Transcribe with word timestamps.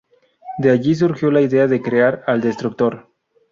De 0.57 0.71
allí 0.71 0.95
surgió 0.95 1.29
la 1.29 1.41
idea 1.41 1.67
de 1.67 1.79
crear 1.79 2.23
al 2.25 2.41
Destructor. 2.41 3.11